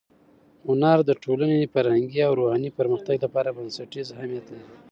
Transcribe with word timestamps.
هنر 0.67 0.97
د 1.05 1.11
ټولنې 1.23 1.71
فرهنګي 1.73 2.21
او 2.27 2.33
روحاني 2.39 2.69
پرمختګ 2.79 3.15
لپاره 3.25 3.55
بنسټیز 3.57 4.07
اهمیت 4.11 4.45
لري. 4.53 4.67